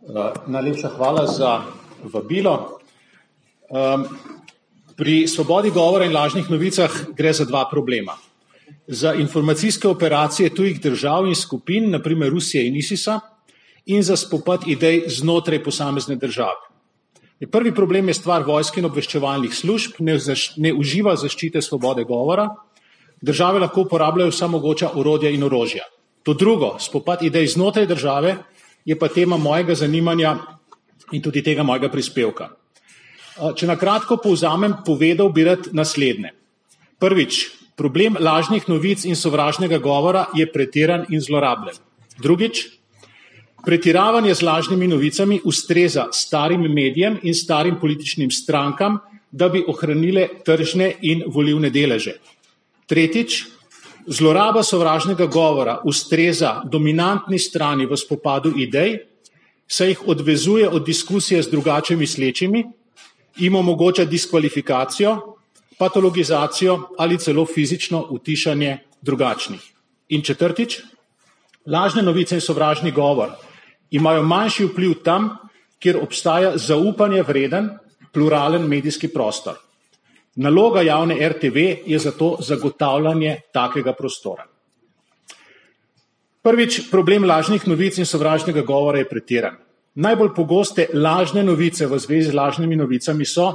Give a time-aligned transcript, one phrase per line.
[0.00, 1.60] Uh, najlepša hvala za
[2.08, 2.80] vabilo.
[4.96, 8.16] Pri svobodi govora in lažnih novicah gre za dva problema.
[8.86, 13.20] Za informacijske operacije tujih držav in skupin, naprimer Rusije in ISIS-a,
[13.86, 16.64] in za spopad idej znotraj posamezne države.
[17.50, 22.48] Prvi problem je stvar vojske in obveščevalnih služb, ne, zaš, ne uživa zaščite svobode govora.
[23.20, 25.84] Države lahko uporabljajo vsa mogoča orodja in orožja.
[26.22, 28.36] To drugo, spopad idej znotraj države,
[28.84, 30.36] je pa tema mojega zanimanja
[31.12, 32.50] in tudi tega mojega prispevka.
[33.56, 36.34] Če na kratko povzamem, povedal bi rad naslednje.
[37.00, 41.78] Prvič, problem lažnih novic in sovražnega govora je pretiran in zlorabljen.
[42.20, 42.66] Drugič,
[43.64, 48.98] pretiravanje z lažnimi novicami ustreza starim medijem in starim političnim strankam,
[49.30, 52.18] da bi ohranile tržne in volivne deleže.
[52.90, 53.44] Tretjič,
[54.06, 58.98] zloraba sovražnega govora ustreza dominantni strani v spopadu idej,
[59.68, 62.64] saj jih odvezuje od diskusije z drugače mislečimi,
[63.36, 65.36] jim omogoča diskvalifikacijo,
[65.78, 69.60] patologizacijo ali celo fizično utišanje drugačnih.
[70.08, 70.80] In četrtič,
[71.66, 73.30] lažne novice in sovražni govor
[73.90, 75.30] imajo manjši vpliv tam,
[75.78, 77.70] kjer obstaja zaupanje vreden,
[78.12, 79.54] pluralen medijski prostor.
[80.36, 84.46] Naloga javne RTV je zato zagotavljanje takega prostora.
[86.42, 89.56] Prvič, problem lažnih novic in sovražnega govora je pretiran.
[89.94, 93.50] Najbolj pogoste lažne novice v zvezi z lažnimi novicami so,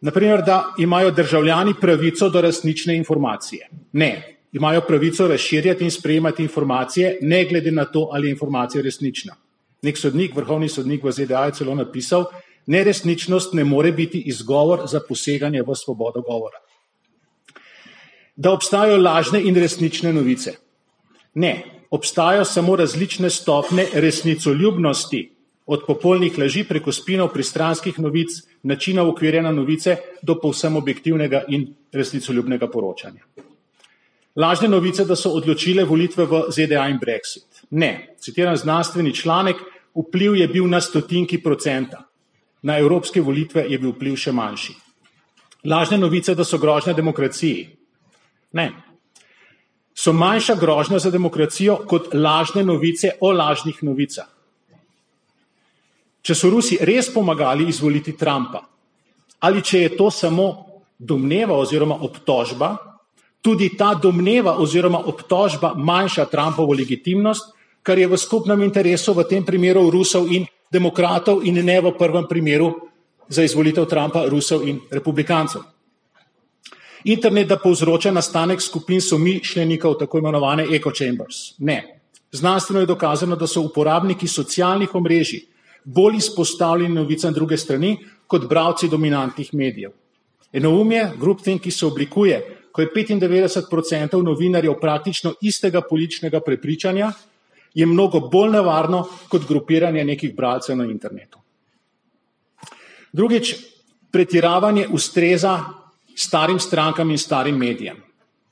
[0.00, 3.68] naprimer, da imajo državljani pravico do resnične informacije.
[3.92, 9.36] Ne, imajo pravico razširjati in sprejemati informacije, ne glede na to, ali je informacija resnična.
[9.82, 12.24] Nek sodnik, vrhovni sodnik v ZDA je celo napisal,
[12.68, 16.60] neresničnost ne more biti izgovor za poseganje v svobodo govora.
[18.36, 20.54] Da obstajajo lažne in resnične novice.
[21.34, 25.24] Ne, obstajajo samo različne stopne resnicoljubnosti,
[25.68, 32.70] od popolnih laži preko spinov pristranskih novic, načina ukvirjena novice do povsem objektivnega in resnicoljubnega
[32.72, 33.20] poročanja.
[34.36, 37.64] Lažne novice, da so odločile volitve v ZDA in Brexit.
[37.70, 39.60] Ne, citiram znanstveni članek,
[39.94, 42.07] vpliv je bil na stotinki procenta.
[42.62, 44.74] Na evropske volitve je bil vpliv še manjši.
[45.68, 47.68] Lažne novice, da so grožnja demokraciji.
[48.58, 48.70] Ne.
[49.94, 54.26] So manjša grožnja za demokracijo kot lažne novice o lažnih novicah.
[56.22, 58.60] Če so Rusi res pomagali izvoliti Trumpa,
[59.40, 60.48] ali če je to samo
[60.98, 62.74] domneva oziroma obtožba,
[63.42, 69.44] tudi ta domneva oziroma obtožba manjša Trumpovo legitimnost, kar je v skupnem interesu v tem
[69.46, 72.72] primeru Rusov in demokratov in ne v prvem primeru
[73.28, 75.62] za izvolitev Trumpa Rusov in republikancev.
[77.04, 81.54] Internet da povzroča nastanek skupin somišljenikov, tako imenovane echo chambers.
[81.58, 82.00] Ne.
[82.32, 85.46] Znanstveno je dokazano, da so uporabniki socialnih omrežij
[85.84, 87.96] bolj izpostavljeni novicam druge strani
[88.26, 89.90] kot bravci dominantnih medijev.
[90.52, 92.40] Enoumje, groupthink, ki se oblikuje,
[92.72, 97.12] ko je 95% novinarjev praktično istega političnega prepričanja,
[97.74, 101.38] je mnogo bolj nevarno kot grupiranje nekih bralcev na internetu.
[103.12, 103.54] Drugič,
[104.10, 105.60] pretiravanje ustreza
[106.16, 107.96] starim strankam in starim medijem.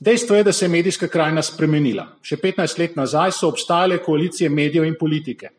[0.00, 2.08] Dejstvo je, da se je medijska krajina spremenila.
[2.22, 5.52] Še 15 let nazaj so obstajale koalicije medijev in politike.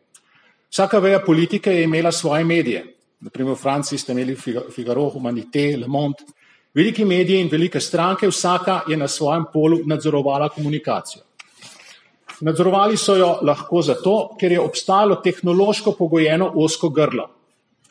[0.68, 2.84] Vsaka veja politike je imela svoje medije.
[3.24, 6.26] Naprimer v Franciji ste imeli Figaro, Humanité, Le Monde.
[6.74, 11.22] Veliki mediji in velike stranke, vsaka je na svojem polu nadzorovala komunikacijo.
[12.40, 17.28] Nadzorovali so jo lahko zato, ker je obstajalo tehnološko pogojeno osko grlo.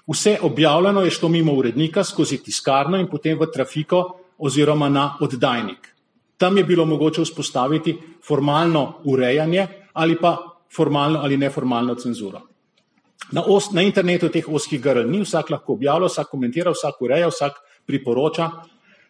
[0.08, 4.04] Vse objavljeno je šlo mimo urednika skozi tiskarno in potem v trafiko
[4.38, 5.94] oziroma na oddajnik.
[6.38, 10.38] Tam je bilo mogoče vzpostaviti formalno urejanje ali pa
[10.76, 12.42] formalno ali neformalno cenzuro.
[13.32, 17.30] Na, os, na internetu teh oskih grl ni, vsak lahko objavlja, vsak komentira, vsak ureja,
[17.32, 18.50] vsak priporoča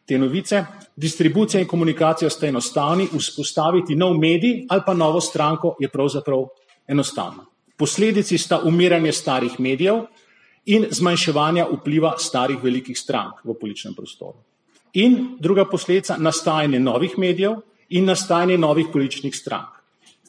[0.06, 0.66] te novice.
[0.96, 6.46] Distribucija in komunikacija sta enostavni, vzpostaviti nov medij ali pa novo stranko je pravzaprav
[6.88, 7.46] enostavno.
[7.78, 10.04] Posledici sta umiranje starih medijev
[10.66, 14.38] in zmanjševanja vpliva starih velikih strank v političnem prostoru.
[14.94, 17.56] In druga posledica, nastajanje novih medijev
[17.90, 19.82] in nastajanje novih političnih strank.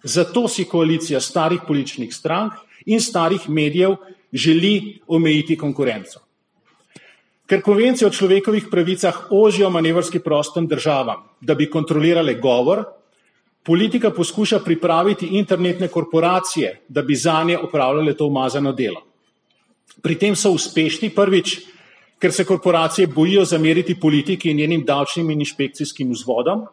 [0.05, 2.53] Zato si koalicija starih političnih strank
[2.87, 3.97] in starih medijev
[4.33, 6.24] želi omejiti konkurenco.
[7.47, 12.85] Ker konvencije o človekovih pravicah ožijo manevrski prostor državam, da bi kontrolirale govor,
[13.65, 19.03] politika poskuša pripraviti internetne korporacije, da bi za nje upravljale to umazano delo.
[20.03, 21.59] Pri tem so uspešni prvič,
[22.19, 26.65] ker se korporacije bojijo zameriti politiki in njenim davčnim in inšpekcijskim vzvodom,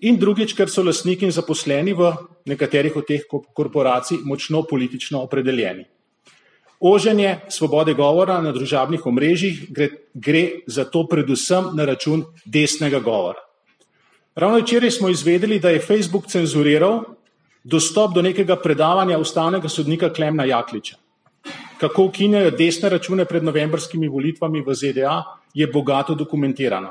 [0.00, 2.12] in drugič, ker so lasniki in zaposleni v
[2.46, 3.24] nekaterih od teh
[3.54, 5.84] korporacij močno politično opredeljeni.
[6.80, 13.42] Oženje svobode govora na družabnih omrežjih gre, gre zato predvsem na račun desnega govora.
[14.38, 17.00] Ravno včeraj smo izvedeli, da je Facebook cenzuriral
[17.64, 20.96] dostop do nekega predavanja ustavnega sodnika Klemna Jakliča.
[21.78, 25.16] Kako ukinjajo desne račune pred novembrskimi volitvami v ZDA,
[25.54, 26.90] je bogato dokumentirano.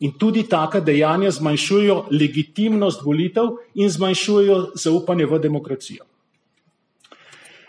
[0.00, 6.04] In tudi taka dejanja zmanjšujejo legitimnost volitev in zmanjšujejo zaupanje v demokracijo.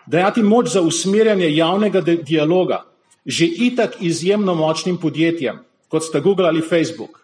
[0.09, 2.85] Dajati moč za usmerjanje javnega dialoga
[3.25, 7.19] že itak izjemno močnim podjetjem, kot sta Google ali Facebook,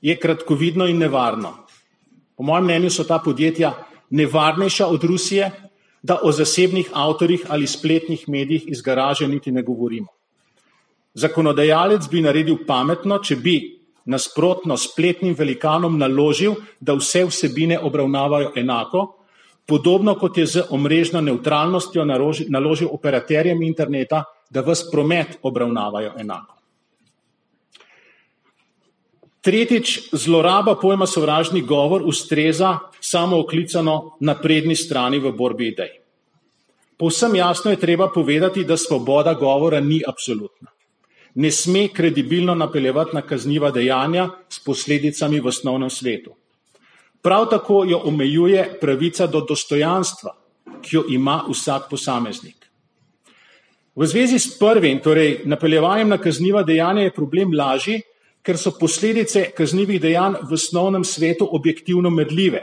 [0.00, 1.50] je kratkovidno in nevarno.
[2.36, 3.74] Po mojem mnenju so ta podjetja
[4.10, 5.50] nevarnejša od Rusije,
[6.02, 10.08] da o zasebnih avtorjih ali spletnih medijih iz garaže niti ne govorimo.
[11.14, 13.56] Zakonodajalec bi naredil pametno, če bi
[14.04, 19.19] nasprotno spletnim velikanom naložil, da vse vsebine obravnavajo enako,
[19.70, 22.04] podobno kot je z omrežno neutralnostjo
[22.48, 26.56] naložil operaterjem interneta, da vas promet obravnavajo enako.
[29.40, 35.94] Tretjič, zloraba pojma sovražni govor ustreza samo oklicano na prednji strani v borbi idej.
[36.98, 40.68] Povsem jasno je treba povedati, da svoboda govora ni absolutna.
[41.34, 46.34] Ne sme kredibilno napeljevati na kazniva dejanja s posledicami v osnovnem svetu.
[47.22, 50.32] Prav tako jo omejuje pravica do dostojanstva,
[50.82, 52.56] ki jo ima vsak posameznik.
[53.96, 58.00] V zvezi s prvim, torej napeljevanjem na kazniva dejanja, je problem lažji,
[58.42, 62.62] ker so posledice kaznjivih dejanj v osnovnem svetu objektivno medljive.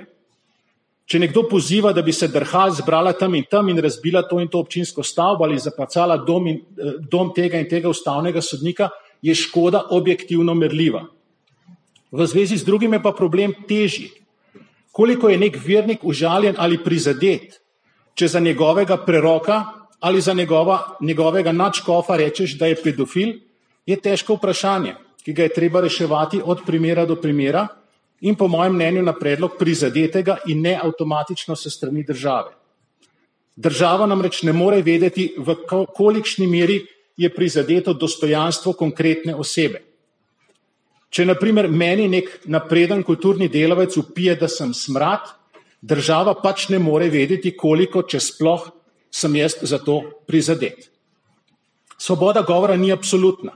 [1.07, 4.50] Če nekdo poziva, da bi se drhal zbrala tam in tam in razbila to in
[4.51, 8.89] to občinsko stavbo ali zapacala dom, in, eh, dom tega in tega ustavnega sodnika,
[9.21, 11.06] je škoda objektivno merljiva.
[12.12, 14.10] V zvezi z drugim je pa problem težji.
[14.98, 17.60] Koliko je nek vernik užaljen ali prizadet,
[18.18, 19.64] če za njegovega preroka
[20.00, 23.34] ali za njegova, njegovega načkofa rečeš, da je pedofil,
[23.86, 24.96] je težko vprašanje
[25.28, 27.68] ki ga je treba reševati od primera do primera
[28.22, 32.54] in po mojem mnenju na predlog prizadetega in ne avtomatično se strani države.
[33.56, 35.56] Država namreč ne more vedeti, v
[35.98, 36.80] kolikšni meri
[37.18, 39.82] je prizadeto dostojanstvo konkretne osebe.
[41.09, 45.30] Če naprimer meni nek napreden kulturni delavec upije, da sem smrad,
[45.81, 48.68] država pač ne more vedeti, koliko, če sploh
[49.12, 50.89] sem jaz za to prizadet.
[51.98, 53.56] Svoboda govora ni absolutna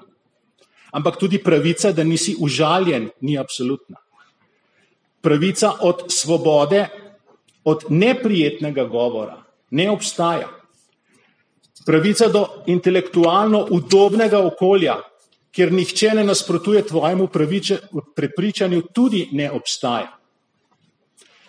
[0.91, 3.97] ampak tudi pravica, da nisi užaljen, ni absolutna.
[5.21, 6.87] Pravica od svobode,
[7.63, 10.49] od neprijetnega govora ne obstaja.
[11.85, 14.97] Pravica do intelektualno udobnega okolja,
[15.51, 17.27] kjer nihče ne nasprotuje tvojemu
[18.15, 20.17] prepričanju, tudi ne obstaja.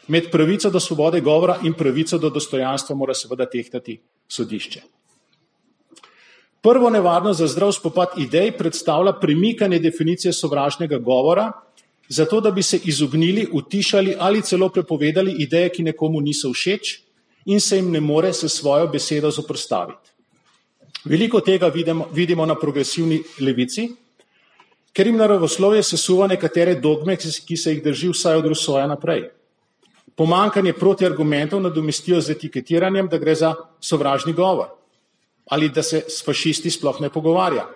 [0.08, 4.82] Med pravico do svobode govora in pravico do dostojanstva mora seveda tehtati sodišče.
[6.62, 11.52] Prvo nevarnost za zdrav spopad idej predstavlja premikanje definicije sovražnega govora,
[12.08, 17.00] zato da bi se izognili, utišali ali celo prepovedali ideje, ki nekomu niso všeč
[17.46, 20.11] in se jim ne more s svojo besedo zoprstaviti.
[21.04, 23.88] Veliko tega vidimo, vidimo na progresivni levici,
[24.94, 29.24] ker jim naravoslovje sesuva nekatere dogme, ki se jih drži vsaj od Rusoja naprej.
[30.14, 34.78] Pomankanje protiargumentov nadomestijo z etiketiranjem, da gre za sovražni govor
[35.52, 37.66] ali da se s fašisti sploh ne pogovarja.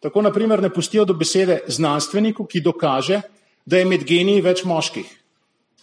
[0.00, 3.20] Tako naprimer ne pustijo do besede znanstveniku, ki dokaže,
[3.64, 5.06] da je med geniji več moških.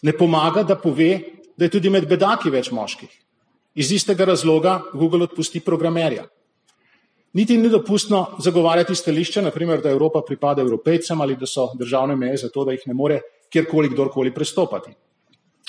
[0.02, 1.22] Ne pomaga, da pove,
[1.58, 3.10] da je tudi med bedaki več moških.
[3.76, 6.28] Iz istega razloga Google odpusti programerja.
[7.34, 12.38] Niti ni dopustno zagovarjati stališča, naprimer, da Evropa pripada evropejcem ali da so državne meje
[12.38, 13.22] zato, da jih ne more
[13.52, 14.92] kjerkoli kdorkoli prestopati.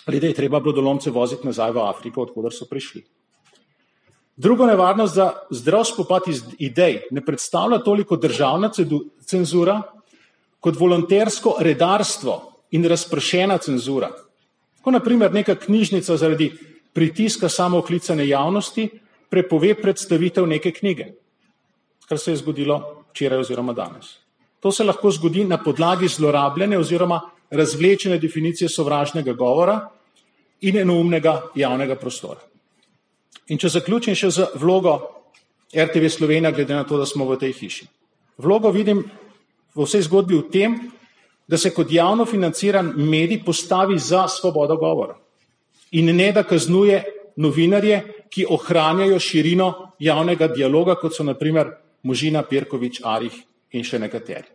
[0.06, 3.04] Ali da je treba brodolomce voziti nazaj v Afriko, odkudar so prišli.
[4.36, 8.70] Drugo nevarnost za zdrav spopad iz idej ne predstavlja toliko državna
[9.26, 9.82] cenzura,
[10.60, 12.40] kot volontersko redarstvo
[12.70, 14.08] in razpršena cenzura.
[14.80, 16.52] Ko naprimer neka knjižnica zaradi
[16.92, 18.88] pritiska samooklicane javnosti
[19.30, 21.12] prepove predstavitev neke knjige,
[22.10, 24.16] kar se je zgodilo včeraj oziroma danes.
[24.60, 29.76] To se lahko zgodi na podlagi zlorabljene oziroma razvlečene definicije sovražnega govora
[30.60, 32.40] in enoumnega javnega prostora.
[33.48, 34.96] In če zaključim še z vlogo
[35.70, 37.86] RTV Slovenija, glede na to, da smo v tej hiši.
[38.42, 39.04] Vlogo vidim
[39.74, 40.74] v vsej zgodbi v tem,
[41.46, 45.14] da se kot javno financiran medij postavi za svobodo govora
[45.92, 47.04] in ne da kaznuje
[47.36, 51.70] novinarje, ki ohranjajo širino javnega dialoga, kot so naprimer
[52.02, 53.34] Možina, Pirkovič, Arih
[53.72, 54.48] in še nekateri.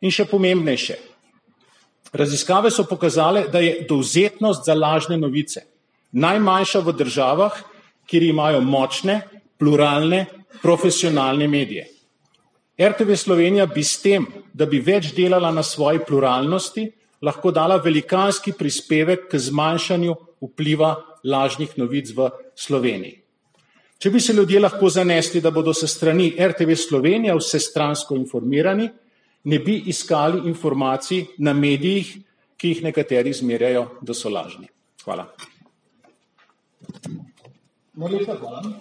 [0.00, 0.96] In še pomembnejše.
[2.14, 5.64] Raziskave so pokazale, da je dovzetnost za lažne novice
[6.14, 7.56] najmanjša v državah,
[8.06, 9.20] kjer imajo močne,
[9.58, 10.26] pluralne,
[10.62, 11.88] profesionalne medije.
[12.78, 16.88] RTV Slovenija bi s tem, da bi več delala na svoji pluralnosti,
[17.22, 20.94] lahko dala velikanski prispevek k zmanjšanju vpliva
[21.24, 23.23] lažnih novic v Sloveniji.
[24.04, 28.90] Če bi se ljudje lahko zanesli, da bodo se strani RTV Slovenija vsestransko informirani,
[29.48, 32.10] ne bi iskali informacij na medijih,
[32.60, 34.68] ki jih nekateri zmerjajo, da so lažni.
[35.06, 35.24] Hvala.
[37.96, 38.74] Najlepša hvala.